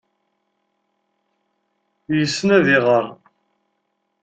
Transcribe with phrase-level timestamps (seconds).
[2.17, 3.05] Yessen ad iɣer.